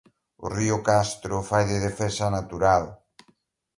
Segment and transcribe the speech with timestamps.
[0.45, 2.83] O río Castro fai de defensa natural.